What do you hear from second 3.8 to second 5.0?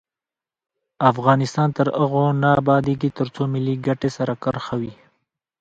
ګټې سر کرښه وي.